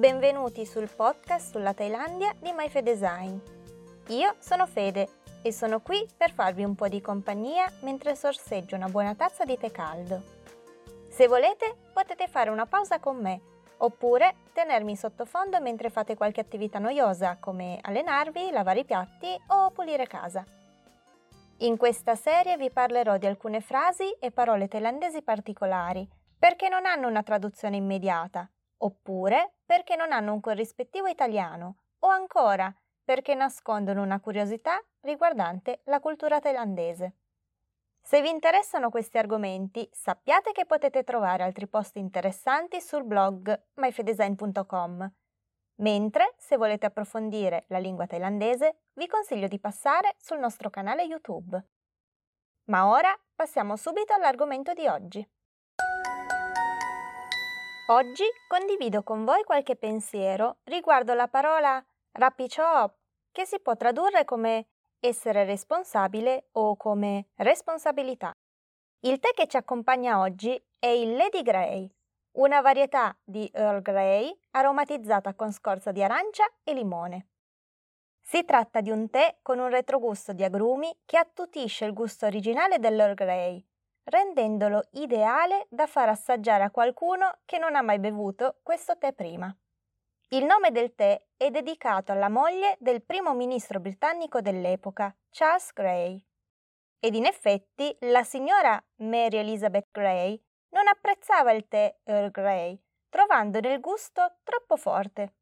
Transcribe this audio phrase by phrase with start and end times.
[0.00, 3.36] Benvenuti sul podcast sulla Thailandia di MyFe Design.
[4.08, 5.10] Io sono Fede
[5.42, 9.58] e sono qui per farvi un po' di compagnia mentre sorseggio una buona tazza di
[9.58, 10.22] tè caldo.
[11.10, 13.42] Se volete potete fare una pausa con me
[13.76, 20.06] oppure tenermi sottofondo mentre fate qualche attività noiosa come allenarvi, lavare i piatti o pulire
[20.06, 20.42] casa.
[21.58, 27.06] In questa serie vi parlerò di alcune frasi e parole thailandesi particolari perché non hanno
[27.06, 28.48] una traduzione immediata
[28.82, 36.00] oppure perché non hanno un corrispettivo italiano o ancora perché nascondono una curiosità riguardante la
[36.00, 37.14] cultura thailandese.
[38.02, 45.12] Se vi interessano questi argomenti, sappiate che potete trovare altri post interessanti sul blog myfedesign.com.
[45.76, 51.62] Mentre, se volete approfondire la lingua thailandese, vi consiglio di passare sul nostro canale YouTube.
[52.64, 55.28] Ma ora passiamo subito all'argomento di oggi.
[57.90, 62.94] Oggi condivido con voi qualche pensiero riguardo la parola rapichop,
[63.32, 64.68] che si può tradurre come
[65.00, 68.30] essere responsabile o come responsabilità.
[69.00, 71.92] Il tè che ci accompagna oggi è il Lady Grey,
[72.36, 77.26] una varietà di Earl Grey aromatizzata con scorza di arancia e limone.
[78.20, 82.78] Si tratta di un tè con un retrogusto di agrumi che attutisce il gusto originale
[82.78, 83.66] dell'Earl Grey,
[84.04, 89.54] rendendolo ideale da far assaggiare a qualcuno che non ha mai bevuto questo tè prima.
[90.32, 96.24] Il nome del tè è dedicato alla moglie del primo ministro britannico dell'epoca, Charles Grey.
[97.00, 103.72] Ed in effetti la signora Mary Elizabeth Grey non apprezzava il tè Earl Grey, trovandone
[103.72, 105.34] il gusto troppo forte.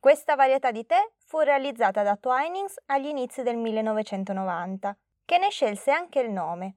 [0.00, 5.90] Questa varietà di tè fu realizzata da Twinings agli inizi del 1990, che ne scelse
[5.90, 6.76] anche il nome,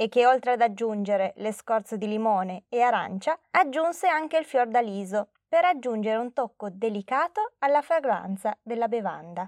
[0.00, 4.66] e che oltre ad aggiungere le scorze di limone e arancia, aggiunse anche il fior
[4.66, 9.46] d'aliso per aggiungere un tocco delicato alla fragranza della bevanda.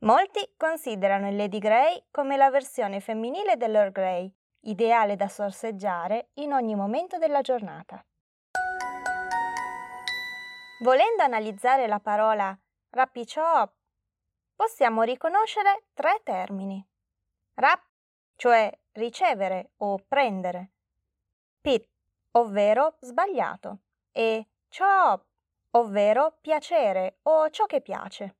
[0.00, 4.30] Molti considerano il Lady Grey come la versione femminile dell'Earl Grey,
[4.64, 8.04] ideale da sorseggiare in ogni momento della giornata.
[10.82, 12.54] Volendo analizzare la parola
[12.90, 13.72] rappichop,
[14.54, 16.86] possiamo riconoscere tre termini.
[17.54, 17.89] Rap,
[18.40, 20.70] cioè ricevere o prendere.
[21.60, 21.86] Pit,
[22.38, 23.80] ovvero sbagliato,
[24.10, 25.26] e chop,
[25.72, 28.36] ovvero piacere o ciò che piace.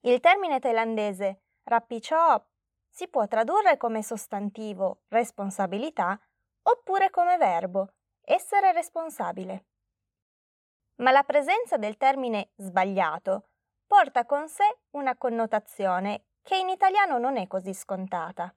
[0.00, 2.46] Il termine thailandese rappi chop
[2.88, 6.18] si può tradurre come sostantivo responsabilità
[6.62, 7.92] oppure come verbo
[8.22, 9.66] essere responsabile.
[11.02, 13.48] Ma la presenza del termine sbagliato
[13.86, 18.54] porta con sé una connotazione che in italiano non è così scontata.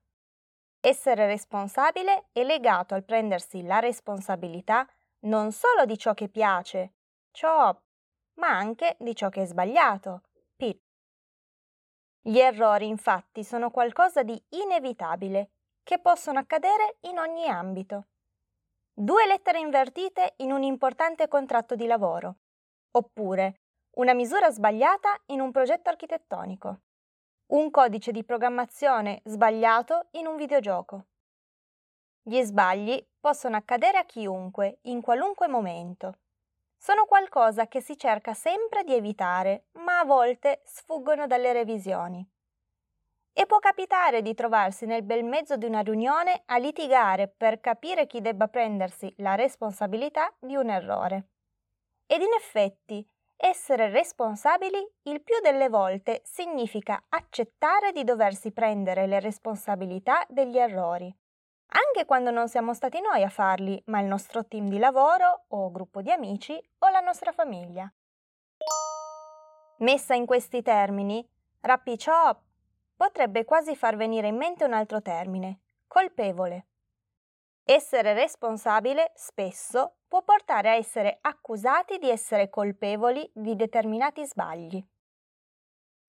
[0.86, 4.86] Essere responsabile è legato al prendersi la responsabilità
[5.20, 6.96] non solo di ciò che piace,
[7.32, 7.74] ciò,
[8.34, 10.24] ma anche di ciò che è sbagliato,
[10.58, 10.82] pit.
[12.20, 15.52] Gli errori infatti sono qualcosa di inevitabile,
[15.84, 18.08] che possono accadere in ogni ambito.
[18.92, 22.40] Due lettere invertite in un importante contratto di lavoro,
[22.92, 23.62] oppure
[23.92, 26.82] una misura sbagliata in un progetto architettonico
[27.54, 31.06] un codice di programmazione sbagliato in un videogioco.
[32.24, 36.18] Gli sbagli possono accadere a chiunque, in qualunque momento.
[36.76, 42.28] Sono qualcosa che si cerca sempre di evitare, ma a volte sfuggono dalle revisioni.
[43.32, 48.08] E può capitare di trovarsi nel bel mezzo di una riunione a litigare per capire
[48.08, 51.28] chi debba prendersi la responsabilità di un errore.
[52.08, 59.20] Ed in effetti essere responsabili il più delle volte significa accettare di doversi prendere le
[59.20, 61.14] responsabilità degli errori,
[61.68, 65.72] anche quando non siamo stati noi a farli, ma il nostro team di lavoro o
[65.72, 67.92] gruppo di amici o la nostra famiglia.
[69.78, 71.28] Messa in questi termini,
[71.60, 72.42] Chop
[72.96, 76.68] potrebbe quasi far venire in mente un altro termine, colpevole.
[77.66, 84.86] Essere responsabile spesso può portare a essere accusati di essere colpevoli di determinati sbagli.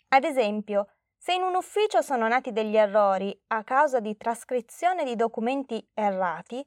[0.09, 5.15] Ad esempio, se in un ufficio sono nati degli errori a causa di trascrizione di
[5.15, 6.67] documenti errati,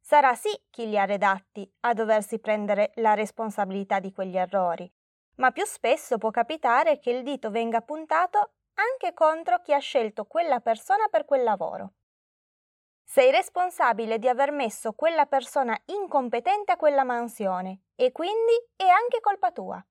[0.00, 4.90] sarà sì chi li ha redatti a doversi prendere la responsabilità di quegli errori,
[5.36, 10.26] ma più spesso può capitare che il dito venga puntato anche contro chi ha scelto
[10.26, 11.94] quella persona per quel lavoro.
[13.10, 19.20] Sei responsabile di aver messo quella persona incompetente a quella mansione e quindi è anche
[19.20, 19.82] colpa tua.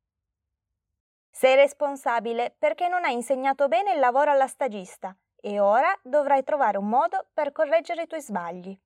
[1.31, 6.78] Sei responsabile perché non hai insegnato bene il lavoro alla stagista e ora dovrai trovare
[6.78, 8.80] un modo per correggere i tuoi sbagli.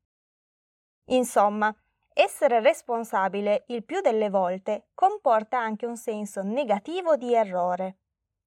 [1.10, 1.76] Insomma,
[2.14, 8.00] Essere responsabile il più delle volte comporta anche un senso negativo di errore,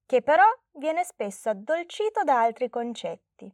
[0.05, 3.51] che però viene spesso addolcito da altri concetti.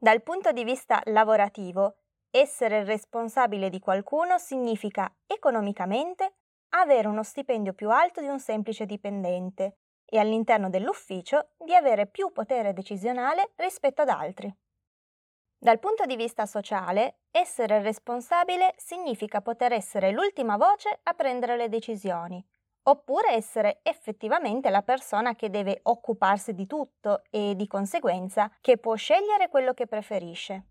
[0.00, 1.96] Dal punto di vista lavorativo,
[2.30, 6.34] essere responsabile di qualcuno significa economicamente
[6.76, 12.30] avere uno stipendio più alto di un semplice dipendente e all'interno dell'ufficio di avere più
[12.30, 14.54] potere decisionale rispetto ad altri.
[15.58, 21.68] Dal punto di vista sociale, essere responsabile significa poter essere l'ultima voce a prendere le
[21.68, 22.40] decisioni,
[22.88, 28.94] oppure essere effettivamente la persona che deve occuparsi di tutto e di conseguenza che può
[28.94, 30.64] scegliere quello che preferisce.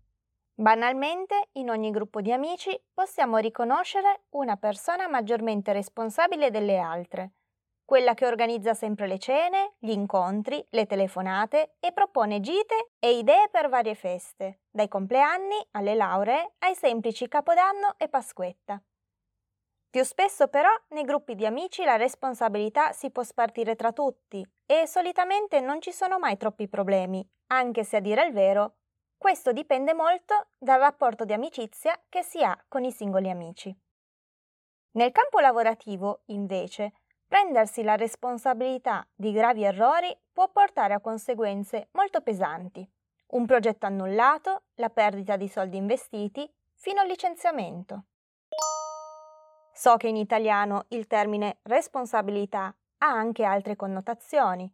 [0.52, 7.30] Banalmente, in ogni gruppo di amici possiamo riconoscere una persona maggiormente responsabile delle altre,
[7.84, 13.48] quella che organizza sempre le cene, gli incontri, le telefonate e propone gite e idee
[13.50, 18.82] per varie feste, dai compleanni alle lauree ai semplici Capodanno e Pasquetta.
[19.90, 24.86] Più spesso però nei gruppi di amici la responsabilità si può spartire tra tutti e
[24.86, 28.74] solitamente non ci sono mai troppi problemi, anche se a dire il vero
[29.16, 33.76] questo dipende molto dal rapporto di amicizia che si ha con i singoli amici.
[34.92, 36.92] Nel campo lavorativo, invece,
[37.28, 42.90] Prendersi la responsabilità di gravi errori può portare a conseguenze molto pesanti.
[43.32, 48.04] Un progetto annullato, la perdita di soldi investiti, fino al licenziamento.
[49.78, 54.68] So che in italiano il termine responsabilità ha anche altre connotazioni.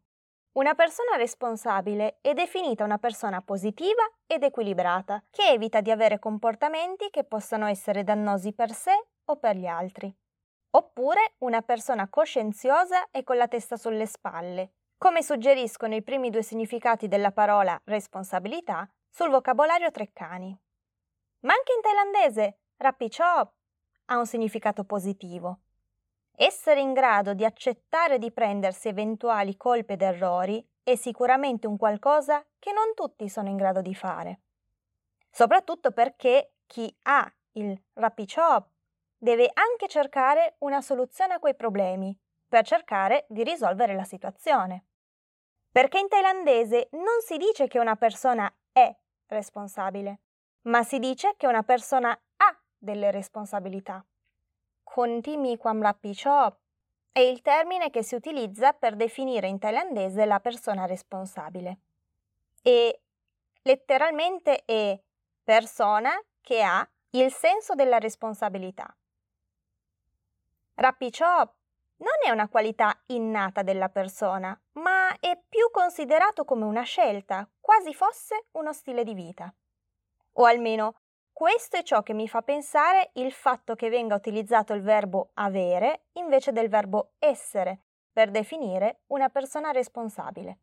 [0.52, 7.10] Una persona responsabile è definita una persona positiva ed equilibrata, che evita di avere comportamenti
[7.10, 8.92] che possano essere dannosi per sé
[9.26, 10.10] o per gli altri
[10.74, 16.42] oppure una persona coscienziosa e con la testa sulle spalle, come suggeriscono i primi due
[16.42, 20.58] significati della parola responsabilità sul vocabolario Treccani.
[21.40, 23.52] Ma anche in thailandese Rapichop
[24.06, 25.60] ha un significato positivo.
[26.36, 32.44] Essere in grado di accettare di prendersi eventuali colpe ed errori è sicuramente un qualcosa
[32.58, 34.40] che non tutti sono in grado di fare.
[35.30, 38.68] Soprattutto perché chi ha il Rapichop
[39.16, 42.16] deve anche cercare una soluzione a quei problemi
[42.46, 44.84] per cercare di risolvere la situazione.
[45.70, 48.94] Perché in thailandese non si dice che una persona è
[49.26, 50.20] responsabile,
[50.62, 52.16] ma si dice che una persona
[52.84, 54.04] delle responsabilità.
[54.82, 56.56] Konti mi kwam rappichop
[57.10, 61.78] è il termine che si utilizza per definire in thailandese la persona responsabile.
[62.62, 63.02] E
[63.62, 65.00] letteralmente è
[65.42, 66.10] persona
[66.40, 68.94] che ha il senso della responsabilità.
[70.74, 71.48] Rappichò
[71.96, 77.94] non è una qualità innata della persona, ma è più considerato come una scelta, quasi
[77.94, 79.54] fosse uno stile di vita.
[80.32, 80.96] O almeno
[81.34, 86.04] questo è ciò che mi fa pensare il fatto che venga utilizzato il verbo avere
[86.12, 87.80] invece del verbo essere
[88.12, 90.58] per definire una persona responsabile.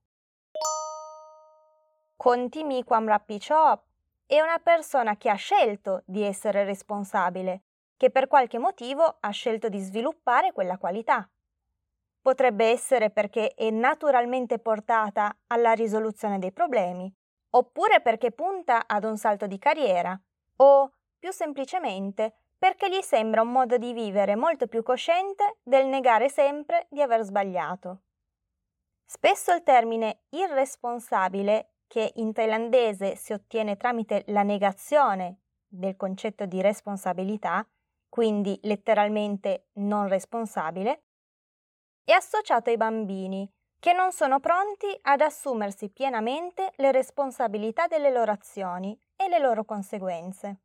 [2.15, 3.79] Conti mi quam rappichò
[4.25, 7.63] è una persona che ha scelto di essere responsabile
[7.97, 11.29] che per qualche motivo ha scelto di sviluppare quella qualità.
[12.21, 17.13] Potrebbe essere perché è naturalmente portata alla risoluzione dei problemi,
[17.49, 20.19] oppure perché punta ad un salto di carriera,
[20.61, 26.29] o più semplicemente perché gli sembra un modo di vivere molto più cosciente del negare
[26.29, 28.01] sempre di aver sbagliato.
[29.03, 36.61] Spesso il termine irresponsabile, che in thailandese si ottiene tramite la negazione del concetto di
[36.61, 37.67] responsabilità,
[38.07, 41.03] quindi letteralmente non responsabile,
[42.03, 48.31] è associato ai bambini che non sono pronti ad assumersi pienamente le responsabilità delle loro
[48.31, 50.57] azioni e le loro conseguenze.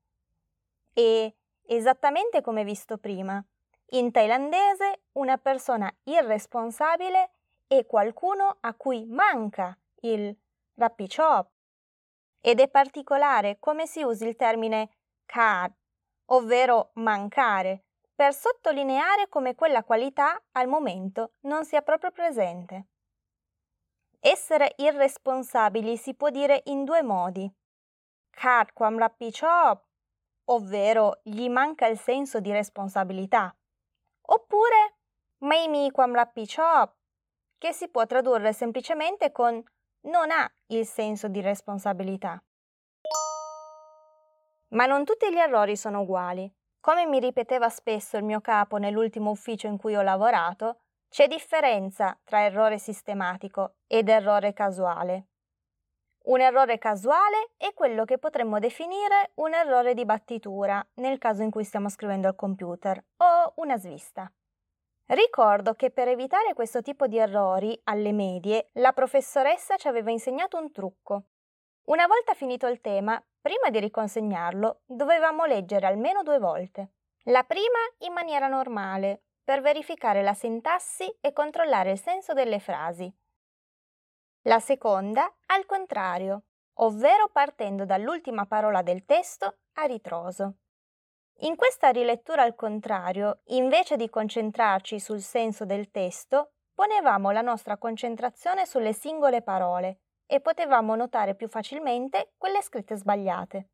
[0.92, 1.36] E,
[1.66, 3.44] esattamente come visto prima,
[3.90, 7.30] in thailandese una persona irresponsabile
[7.66, 10.36] è qualcuno a cui manca il
[10.74, 11.48] rappichop
[12.40, 14.90] ed è particolare come si usi il termine
[15.26, 15.72] kad
[16.26, 17.84] ovvero mancare,
[18.14, 22.86] per sottolineare come quella qualità al momento non sia proprio presente.
[24.18, 27.50] Essere irresponsabili si può dire in due modi.
[28.38, 29.82] Kat quam rappichop,
[30.50, 33.56] ovvero gli manca il senso di responsabilità,
[34.20, 34.96] oppure
[35.38, 36.94] mei mi quam rappichop,
[37.56, 39.64] che si può tradurre semplicemente con
[40.08, 42.38] non ha il senso di responsabilità.
[44.68, 46.52] Ma non tutti gli errori sono uguali.
[46.78, 52.18] Come mi ripeteva spesso il mio capo nell'ultimo ufficio in cui ho lavorato, c'è differenza
[52.22, 55.28] tra errore sistematico ed errore casuale.
[56.26, 61.52] Un errore casuale è quello che potremmo definire un errore di battitura nel caso in
[61.52, 64.28] cui stiamo scrivendo al computer o una svista.
[65.06, 70.58] Ricordo che per evitare questo tipo di errori alle medie la professoressa ci aveva insegnato
[70.58, 71.26] un trucco.
[71.84, 76.90] Una volta finito il tema, prima di riconsegnarlo, dovevamo leggere almeno due volte.
[77.26, 83.14] La prima in maniera normale, per verificare la sintassi e controllare il senso delle frasi.
[84.46, 90.58] La seconda al contrario, ovvero partendo dall'ultima parola del testo a ritroso.
[91.40, 97.76] In questa rilettura al contrario, invece di concentrarci sul senso del testo, ponevamo la nostra
[97.76, 103.70] concentrazione sulle singole parole e potevamo notare più facilmente quelle scritte sbagliate.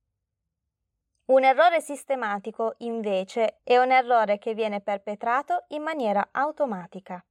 [1.26, 7.22] Un errore sistematico, invece, è un errore che viene perpetrato in maniera automatica.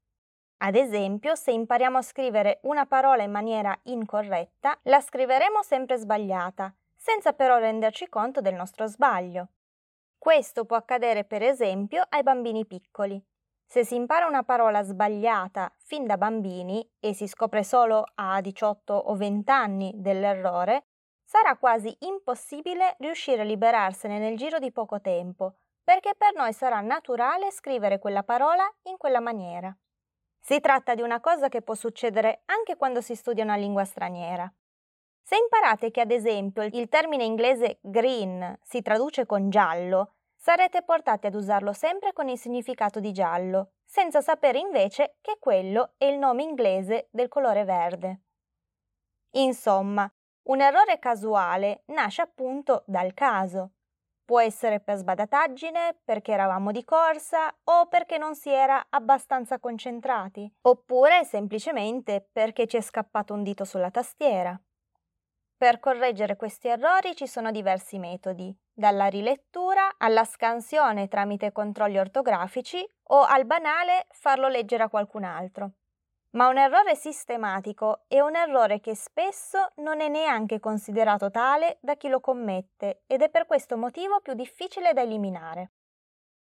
[0.63, 6.72] Ad esempio, se impariamo a scrivere una parola in maniera incorretta, la scriveremo sempre sbagliata,
[6.96, 9.48] senza però renderci conto del nostro sbaglio.
[10.20, 13.20] Questo può accadere per esempio ai bambini piccoli.
[13.65, 18.94] Se si impara una parola sbagliata fin da bambini e si scopre solo a 18
[18.94, 20.84] o 20 anni dell'errore,
[21.24, 26.82] sarà quasi impossibile riuscire a liberarsene nel giro di poco tempo, perché per noi sarà
[26.82, 29.75] naturale scrivere quella parola in quella maniera.
[30.44, 34.52] Si tratta di una cosa che può succedere anche quando si studia una lingua straniera.
[35.22, 41.28] Se imparate che ad esempio il termine inglese green si traduce con giallo, sarete portati
[41.28, 46.18] ad usarlo sempre con il significato di giallo, senza sapere invece che quello è il
[46.18, 48.22] nome inglese del colore verde.
[49.36, 50.12] Insomma,
[50.44, 53.74] un errore casuale nasce appunto dal caso.
[54.24, 60.51] Può essere per sbadataggine, perché eravamo di corsa o perché non si era abbastanza concentrati,
[60.62, 64.60] oppure semplicemente perché ci è scappato un dito sulla tastiera.
[65.58, 72.84] Per correggere questi errori ci sono diversi metodi, dalla rilettura alla scansione tramite controlli ortografici
[73.10, 75.72] o al banale farlo leggere a qualcun altro.
[76.32, 81.96] Ma un errore sistematico è un errore che spesso non è neanche considerato tale da
[81.96, 85.72] chi lo commette ed è per questo motivo più difficile da eliminare.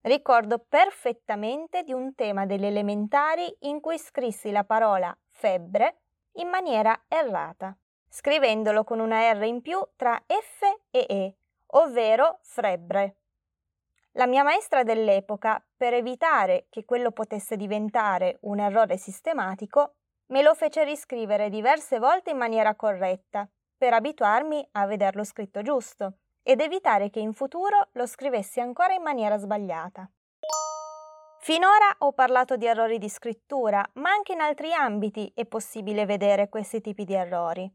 [0.02, 6.00] Ricordo perfettamente di un tema delle elementari in cui scrissi la parola febbre
[6.32, 7.74] in maniera errata,
[8.08, 11.36] scrivendolo con una R in più tra F e E,
[11.68, 13.19] ovvero frebbre.
[14.14, 19.94] La mia maestra dell'epoca, per evitare che quello potesse diventare un errore sistematico,
[20.26, 26.14] me lo fece riscrivere diverse volte in maniera corretta, per abituarmi a vederlo scritto giusto
[26.42, 30.10] ed evitare che in futuro lo scrivessi ancora in maniera sbagliata.
[31.38, 36.48] Finora ho parlato di errori di scrittura, ma anche in altri ambiti è possibile vedere
[36.48, 37.72] questi tipi di errori.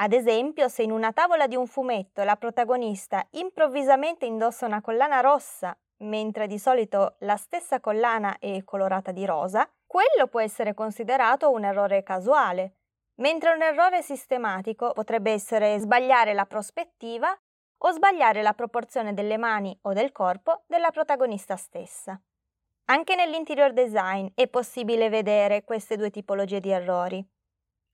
[0.00, 5.20] Ad esempio, se in una tavola di un fumetto la protagonista improvvisamente indossa una collana
[5.20, 11.50] rossa, mentre di solito la stessa collana è colorata di rosa, quello può essere considerato
[11.50, 12.74] un errore casuale,
[13.16, 17.36] mentre un errore sistematico potrebbe essere sbagliare la prospettiva
[17.78, 22.20] o sbagliare la proporzione delle mani o del corpo della protagonista stessa.
[22.84, 27.28] Anche nell'interior design è possibile vedere queste due tipologie di errori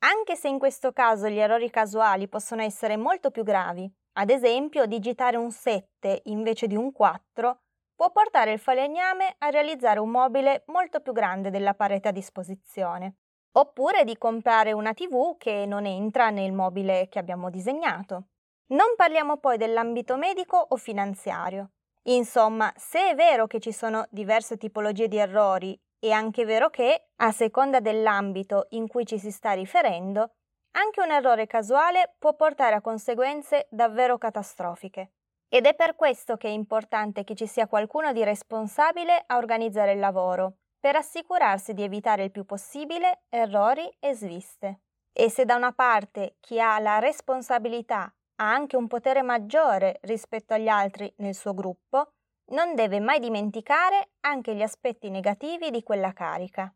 [0.05, 3.91] anche se in questo caso gli errori casuali possono essere molto più gravi.
[4.17, 7.59] Ad esempio, digitare un 7 invece di un 4
[7.97, 13.15] può portare il falegname a realizzare un mobile molto più grande della parete a disposizione,
[13.53, 18.27] oppure di comprare una TV che non entra nel mobile che abbiamo disegnato.
[18.67, 21.71] Non parliamo poi dell'ambito medico o finanziario.
[22.05, 27.09] Insomma, se è vero che ci sono diverse tipologie di errori è anche vero che,
[27.17, 30.33] a seconda dell'ambito in cui ci si sta riferendo,
[30.73, 35.13] anche un errore casuale può portare a conseguenze davvero catastrofiche.
[35.49, 39.93] Ed è per questo che è importante che ci sia qualcuno di responsabile a organizzare
[39.93, 44.81] il lavoro, per assicurarsi di evitare il più possibile errori e sviste.
[45.13, 50.55] E se da una parte chi ha la responsabilità ha anche un potere maggiore rispetto
[50.55, 52.15] agli altri nel suo gruppo,
[52.47, 56.73] non deve mai dimenticare anche gli aspetti negativi di quella carica.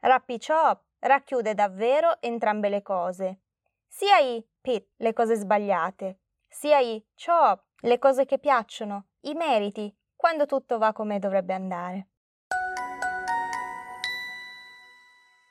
[0.00, 3.40] Rappi-Chop racchiude davvero entrambe le cose,
[3.86, 9.94] sia i pit, le cose sbagliate, sia i chop, le cose che piacciono, i meriti,
[10.14, 12.08] quando tutto va come dovrebbe andare.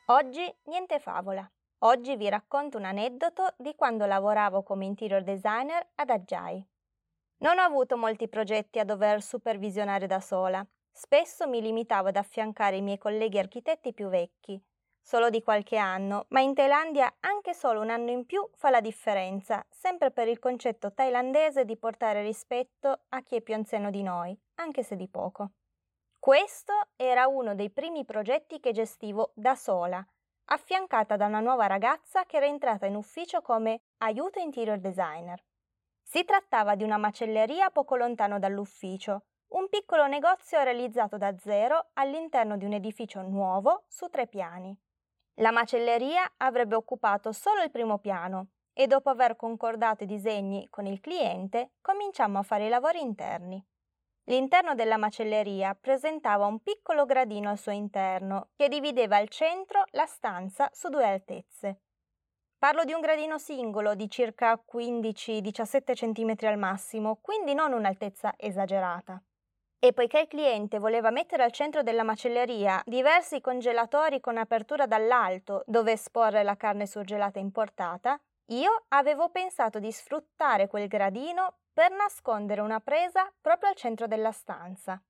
[0.07, 1.49] Oggi niente favola.
[1.79, 6.65] Oggi vi racconto un aneddoto di quando lavoravo come interior designer ad Aggiai.
[7.41, 10.65] Non ho avuto molti progetti a dover supervisionare da sola.
[10.91, 14.61] Spesso mi limitavo ad affiancare i miei colleghi architetti più vecchi,
[15.01, 18.81] solo di qualche anno, ma in Thailandia anche solo un anno in più fa la
[18.81, 24.03] differenza, sempre per il concetto thailandese di portare rispetto a chi è più anziano di
[24.03, 25.51] noi, anche se di poco.
[26.19, 30.05] Questo era uno dei primi progetti che gestivo da sola,
[30.51, 35.41] affiancata da una nuova ragazza che era entrata in ufficio come aiuto interior designer.
[36.11, 42.57] Si trattava di una macelleria poco lontano dall'ufficio, un piccolo negozio realizzato da zero all'interno
[42.57, 44.75] di un edificio nuovo su tre piani.
[45.35, 50.87] La macelleria avrebbe occupato solo il primo piano e dopo aver concordato i disegni con
[50.87, 53.63] il cliente cominciamo a fare i lavori interni.
[54.23, 60.07] L'interno della macelleria presentava un piccolo gradino al suo interno che divideva al centro la
[60.07, 61.81] stanza su due altezze.
[62.59, 69.23] Parlo di un gradino singolo di circa 15-17 cm al massimo, quindi non un'altezza esagerata.
[69.79, 75.63] E poiché il cliente voleva mettere al centro della macelleria diversi congelatori con apertura dall'alto
[75.67, 82.59] dove esporre la carne surgelata importata, io avevo pensato di sfruttare quel gradino per nascondere
[82.59, 85.01] una presa proprio al centro della stanza.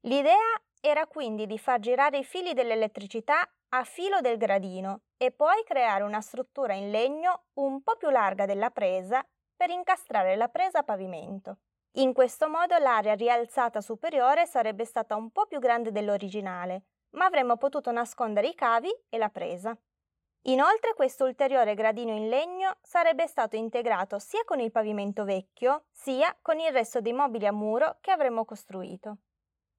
[0.00, 5.62] L'idea era quindi di far girare i fili dell'elettricità a filo del gradino e poi
[5.64, 9.26] creare una struttura in legno un po' più larga della presa
[9.56, 11.58] per incastrare la presa a pavimento.
[11.96, 17.56] In questo modo l'area rialzata superiore sarebbe stata un po' più grande dell'originale, ma avremmo
[17.56, 19.76] potuto nascondere i cavi e la presa.
[20.46, 26.36] Inoltre questo ulteriore gradino in legno sarebbe stato integrato sia con il pavimento vecchio, sia
[26.42, 29.18] con il resto dei mobili a muro che avremmo costruito.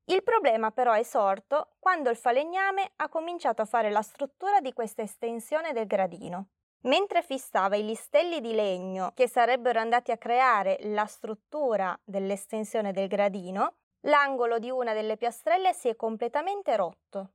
[0.06, 4.74] Il problema però è sorto quando il falegname ha cominciato a fare la struttura di
[4.74, 6.48] questa estensione del gradino.
[6.82, 13.08] Mentre fissava i listelli di legno che sarebbero andati a creare la struttura dell'estensione del
[13.08, 17.30] gradino, l'angolo di una delle piastrelle si è completamente rotto.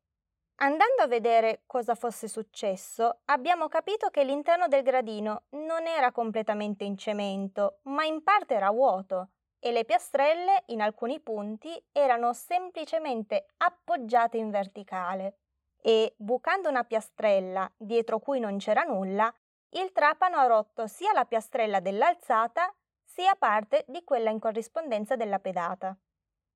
[0.56, 6.84] Andando a vedere cosa fosse successo, abbiamo capito che l'interno del gradino non era completamente
[6.84, 13.46] in cemento, ma in parte era vuoto e le piastrelle in alcuni punti erano semplicemente
[13.58, 15.38] appoggiate in verticale
[15.80, 19.32] e, bucando una piastrella dietro cui non c'era nulla,
[19.70, 22.72] il trapano ha rotto sia la piastrella dell'alzata
[23.04, 25.96] sia parte di quella in corrispondenza della pedata.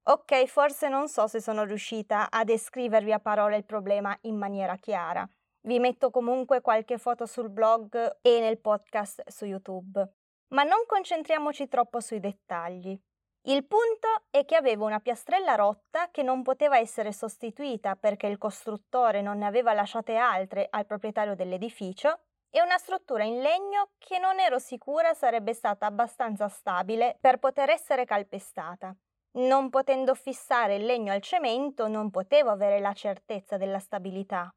[0.05, 4.77] Ok, forse non so se sono riuscita a descrivervi a parole il problema in maniera
[4.77, 5.29] chiara.
[5.65, 10.22] Vi metto comunque qualche foto sul blog e nel podcast su YouTube.
[10.53, 12.99] Ma non concentriamoci troppo sui dettagli.
[13.47, 18.39] Il punto è che avevo una piastrella rotta che non poteva essere sostituita perché il
[18.39, 24.19] costruttore non ne aveva lasciate altre al proprietario dell'edificio e una struttura in legno che
[24.19, 28.95] non ero sicura sarebbe stata abbastanza stabile per poter essere calpestata.
[29.39, 34.55] Non potendo fissare il legno al cemento non potevo avere la certezza della stabilità.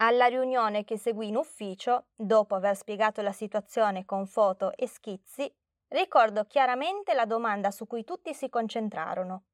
[0.00, 5.52] Alla riunione che seguì in ufficio, dopo aver spiegato la situazione con foto e schizzi,
[5.88, 9.44] Ricordo chiaramente la domanda su cui tutti si concentrarono.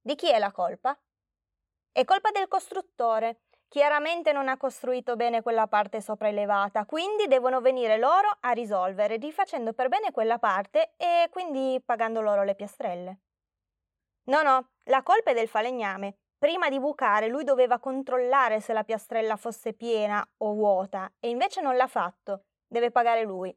[0.00, 0.98] Di chi è la colpa?
[1.92, 3.42] È colpa del costruttore.
[3.68, 9.72] Chiaramente non ha costruito bene quella parte sopraelevata, quindi devono venire loro a risolvere, rifacendo
[9.72, 13.18] per bene quella parte e quindi pagando loro le piastrelle.
[14.24, 16.16] No, no, la colpa è del falegname.
[16.38, 21.62] Prima di bucare lui doveva controllare se la piastrella fosse piena o vuota e invece
[21.62, 22.44] non l'ha fatto.
[22.66, 23.56] Deve pagare lui.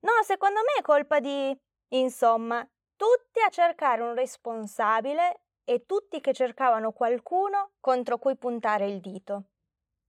[0.00, 1.58] No, secondo me è colpa di...
[1.88, 2.66] Insomma,
[2.96, 9.44] tutti a cercare un responsabile e tutti che cercavano qualcuno contro cui puntare il dito.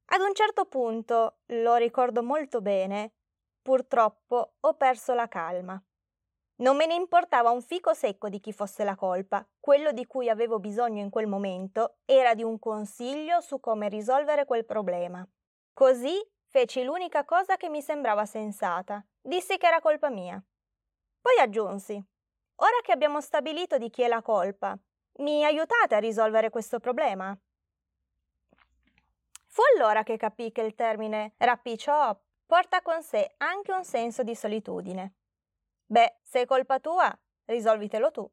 [0.09, 3.13] Ad un certo punto, lo ricordo molto bene,
[3.61, 5.81] purtroppo ho perso la calma.
[6.57, 10.29] Non me ne importava un fico secco di chi fosse la colpa, quello di cui
[10.29, 15.27] avevo bisogno in quel momento era di un consiglio su come risolvere quel problema.
[15.73, 19.05] Così Feci l'unica cosa che mi sembrava sensata.
[19.21, 20.41] Dissi che era colpa mia.
[21.19, 21.93] Poi aggiunsi:
[22.55, 24.77] Ora che abbiamo stabilito di chi è la colpa,
[25.19, 27.37] mi aiutate a risolvere questo problema?
[29.45, 34.33] Fu allora che capii che il termine rapicciò porta con sé anche un senso di
[34.33, 35.16] solitudine.
[35.87, 38.29] Beh, se è colpa tua, risolvitelo tu.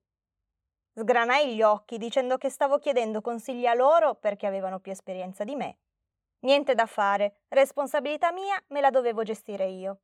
[0.93, 5.57] Sgranai gli occhi dicendo che stavo chiedendo consigli a loro perché avevano più esperienza di
[5.57, 5.79] me
[6.45, 10.01] Niente da fare, responsabilità mia, me la dovevo gestire io.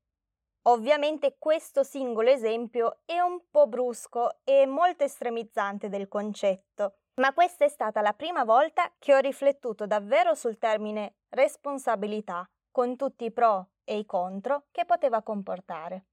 [0.63, 7.67] Ovviamente questo singolo esempio è un po' brusco e molto estremizzante del concetto, ma questa
[7.67, 13.33] è stata la prima volta che ho riflettuto davvero sul termine responsabilità, con tutti i
[13.33, 16.07] pro e i contro che poteva comportare.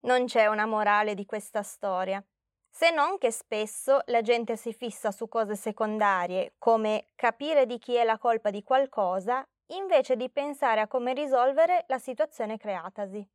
[0.00, 2.24] Non c'è una morale di questa storia,
[2.70, 7.96] se non che spesso la gente si fissa su cose secondarie, come capire di chi
[7.96, 13.28] è la colpa di qualcosa invece di pensare a come risolvere la situazione creatasi.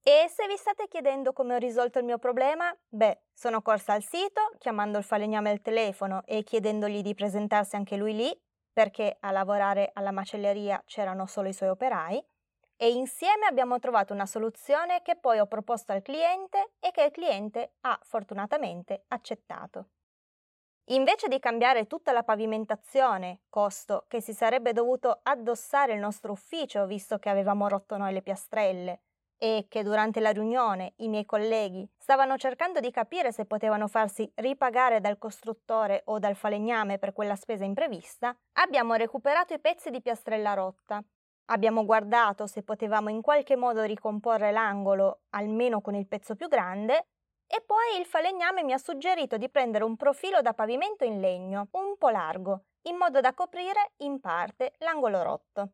[0.00, 4.04] E se vi state chiedendo come ho risolto il mio problema, beh, sono corsa al
[4.04, 8.42] sito, chiamando il falegname al telefono e chiedendogli di presentarsi anche lui lì,
[8.72, 12.24] perché a lavorare alla macelleria c'erano solo i suoi operai,
[12.80, 17.10] e insieme abbiamo trovato una soluzione che poi ho proposto al cliente e che il
[17.10, 19.88] cliente ha fortunatamente accettato.
[20.90, 26.86] Invece di cambiare tutta la pavimentazione, costo che si sarebbe dovuto addossare il nostro ufficio
[26.86, 29.02] visto che avevamo rotto noi le piastrelle,
[29.38, 34.30] e che durante la riunione i miei colleghi stavano cercando di capire se potevano farsi
[34.36, 40.02] ripagare dal costruttore o dal falegname per quella spesa imprevista, abbiamo recuperato i pezzi di
[40.02, 41.02] piastrella rotta.
[41.50, 47.06] Abbiamo guardato se potevamo in qualche modo ricomporre l'angolo, almeno con il pezzo più grande,
[47.46, 51.68] e poi il falegname mi ha suggerito di prendere un profilo da pavimento in legno,
[51.70, 55.72] un po' largo, in modo da coprire in parte l'angolo rotto.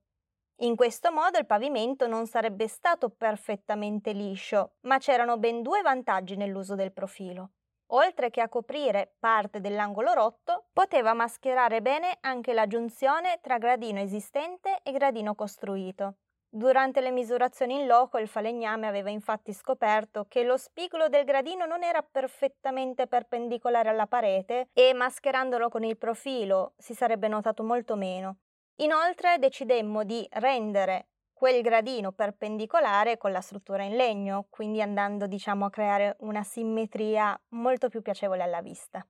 [0.59, 6.37] In questo modo il pavimento non sarebbe stato perfettamente liscio, ma c'erano ben due vantaggi
[6.37, 7.51] nell'uso del profilo.
[7.89, 14.01] Oltre che a coprire parte dell'angolo rotto, poteva mascherare bene anche la giunzione tra gradino
[14.01, 16.17] esistente e gradino costruito.
[16.49, 21.67] Durante le misurazioni in loco il falegname aveva infatti scoperto che lo spigolo del gradino
[21.67, 27.97] non era perfettamente perpendicolare alla parete e mascherandolo con il profilo si sarebbe notato molto
[27.97, 28.37] meno.
[28.77, 35.67] Inoltre decidemmo di rendere quel gradino perpendicolare con la struttura in legno, quindi andando diciamo
[35.67, 39.07] a creare una simmetria molto più piacevole alla vista.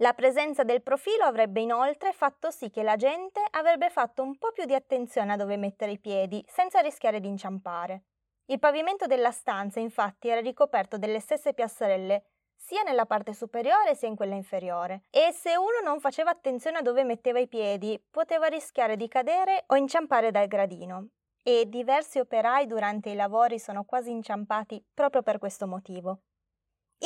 [0.00, 4.52] La presenza del profilo avrebbe inoltre fatto sì che la gente avrebbe fatto un po'
[4.52, 8.04] più di attenzione a dove mettere i piedi senza rischiare di inciampare.
[8.46, 14.08] Il pavimento della stanza infatti era ricoperto delle stesse piastrelle sia nella parte superiore sia
[14.08, 15.02] in quella inferiore.
[15.10, 19.64] E se uno non faceva attenzione a dove metteva i piedi, poteva rischiare di cadere
[19.66, 21.08] o inciampare dal gradino.
[21.48, 26.24] E diversi operai durante i lavori sono quasi inciampati proprio per questo motivo.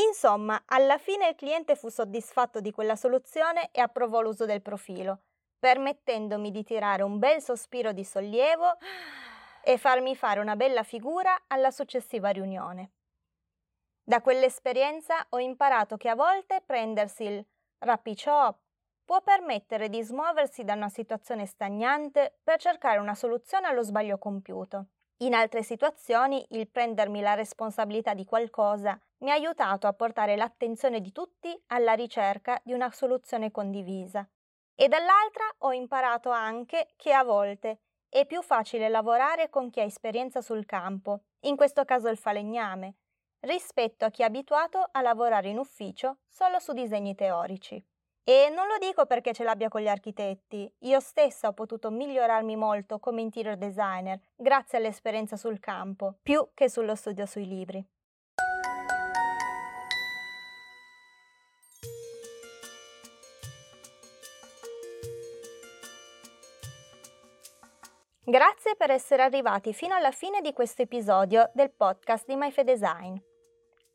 [0.09, 5.21] Insomma, alla fine il cliente fu soddisfatto di quella soluzione e approvò l'uso del profilo,
[5.61, 8.79] permettendomi di tirare un bel sospiro di sollievo
[9.63, 12.95] e farmi fare una bella figura alla successiva riunione.
[14.03, 17.47] Da quell'esperienza ho imparato che a volte prendersi il
[17.79, 18.53] rapiciò
[19.05, 24.87] può permettere di smuoversi da una situazione stagnante per cercare una soluzione allo sbaglio compiuto.
[25.23, 31.01] In altre situazioni il prendermi la responsabilità di qualcosa mi ha aiutato a portare l'attenzione
[31.01, 34.29] di tutti alla ricerca di una soluzione condivisa.
[34.75, 39.85] E dall'altra ho imparato anche che a volte è più facile lavorare con chi ha
[39.85, 42.97] esperienza sul campo, in questo caso il falegname,
[43.41, 47.83] rispetto a chi è abituato a lavorare in ufficio solo su disegni teorici.
[48.25, 52.55] E non lo dico perché ce l'abbia con gli architetti, io stessa ho potuto migliorarmi
[52.55, 57.85] molto come interior designer grazie all'esperienza sul campo, più che sullo studio sui libri.
[68.25, 73.32] Grazie per essere arrivati fino alla fine di questo episodio del podcast di MyFedesign.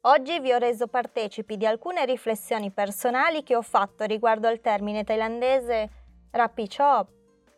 [0.01, 5.03] Oggi vi ho reso partecipi di alcune riflessioni personali che ho fatto riguardo al termine
[5.03, 5.89] thailandese
[6.31, 7.09] Rapichop,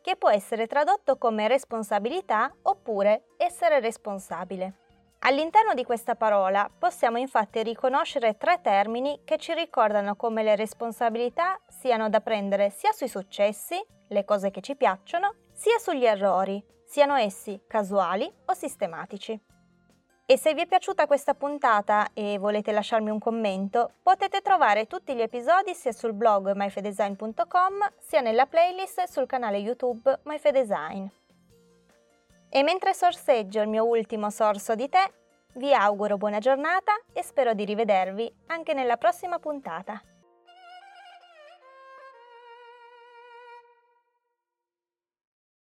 [0.02, 4.74] che può essere tradotto come responsabilità oppure essere responsabile.
[5.20, 11.60] All'interno di questa parola possiamo infatti riconoscere tre termini che ci ricordano come le responsabilità
[11.68, 13.76] siano da prendere sia sui successi,
[14.08, 19.40] le cose che ci piacciono, sia sugli errori, siano essi casuali o sistematici.
[20.32, 25.16] E se vi è piaciuta questa puntata e volete lasciarmi un commento, potete trovare tutti
[25.16, 31.08] gli episodi sia sul blog myfedesign.com sia nella playlist sul canale YouTube MyFedesign.
[32.48, 35.12] E mentre sorseggio il mio ultimo sorso di tè,
[35.54, 40.00] vi auguro buona giornata e spero di rivedervi anche nella prossima puntata.